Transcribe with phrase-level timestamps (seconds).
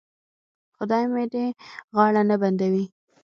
[0.75, 1.45] خدای مې دې
[1.95, 2.85] غاړه نه بندوي.